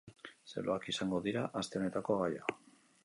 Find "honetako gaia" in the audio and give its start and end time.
1.81-2.49